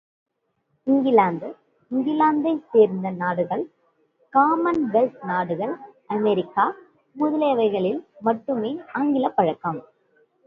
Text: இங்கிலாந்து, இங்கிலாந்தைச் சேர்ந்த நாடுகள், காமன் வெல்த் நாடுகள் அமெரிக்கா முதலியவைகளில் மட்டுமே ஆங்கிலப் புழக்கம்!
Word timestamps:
இங்கிலாந்து, 0.87 1.49
இங்கிலாந்தைச் 1.91 2.63
சேர்ந்த 2.69 3.09
நாடுகள், 3.17 3.61
காமன் 4.33 4.81
வெல்த் 4.91 5.21
நாடுகள் 5.23 5.75
அமெரிக்கா 6.09 6.65
முதலியவைகளில் 7.15 8.01
மட்டுமே 8.21 8.71
ஆங்கிலப் 8.93 9.37
புழக்கம்! 9.37 9.81